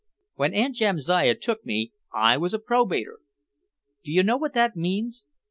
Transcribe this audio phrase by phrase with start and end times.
[0.33, 3.17] "When Aunt Jamsiah took me, I was a probator.
[4.03, 5.27] Do you know what that means?"